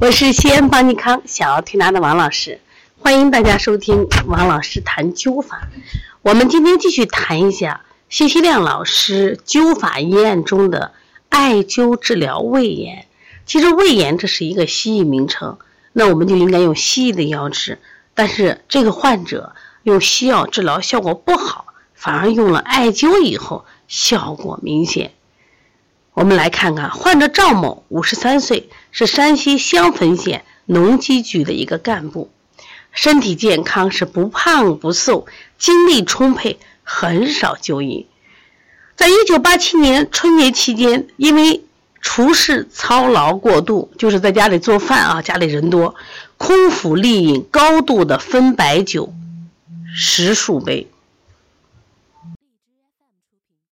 [0.00, 2.58] 我是西安邦尼康小儿推拿的王老师，
[2.98, 5.68] 欢迎大家收听王老师谈灸法。
[6.22, 10.92] 我们今天继续谈一下谢希亮老师灸法医案中的
[11.28, 13.08] 艾灸治疗胃炎。
[13.44, 15.58] 其实胃炎这是一个西医名称，
[15.92, 17.78] 那我们就应该用西医的药治。
[18.14, 25.12] 但是这个患者用西药治疗效果不好，反而用了艾灸以后效果明显。
[26.20, 32.30] 我们来看看患者赵某，五十三岁，是山西襄汾县农机局的一个干部，
[32.92, 35.26] 身体健康，是不胖不瘦，
[35.56, 38.06] 精力充沛，很少就医。
[38.96, 41.64] 在一九八七年春节期间，因为
[42.02, 45.94] 厨师操劳过度，就是在家里做饭啊，家里人多，
[46.36, 49.14] 空腹力饮高度的分白酒
[49.94, 50.86] 十数杯，